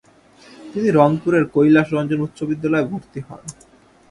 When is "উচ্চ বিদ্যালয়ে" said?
2.25-2.89